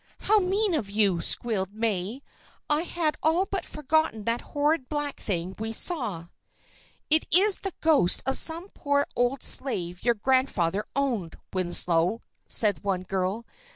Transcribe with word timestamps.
"How 0.21 0.39
mean 0.39 0.73
of 0.73 0.89
you!" 0.89 1.21
squealed 1.21 1.75
May. 1.75 2.23
"I 2.67 2.81
had 2.81 3.19
all 3.21 3.45
but 3.45 3.67
forgotten 3.67 4.23
that 4.23 4.41
horrid 4.41 4.89
black 4.89 5.19
thing 5.19 5.55
we 5.59 5.71
saw." 5.73 6.29
"It 7.11 7.27
is 7.31 7.59
the 7.59 7.75
ghost 7.81 8.23
of 8.25 8.35
some 8.35 8.69
poor 8.69 9.05
old 9.15 9.43
slave 9.43 10.03
your 10.03 10.15
grandfather 10.15 10.85
owned, 10.95 11.35
Winslow," 11.53 12.23
said 12.47 12.83
one 12.83 13.03
girl. 13.03 13.45